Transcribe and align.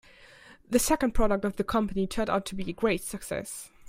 The 0.67 0.79
second 0.79 1.11
product 1.11 1.45
of 1.45 1.57
the 1.57 1.63
company 1.63 2.07
turned 2.07 2.27
out 2.31 2.43
to 2.47 2.55
be 2.55 2.67
a 2.67 2.73
great 2.73 3.03
success. 3.03 3.69